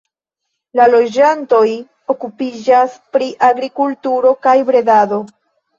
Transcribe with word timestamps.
La 0.79 0.87
loĝantoj 0.93 1.61
okupiĝas 2.15 2.99
pri 3.19 3.31
agrikulturo 3.53 4.37
kaj 4.49 4.61
bredado. 4.73 5.27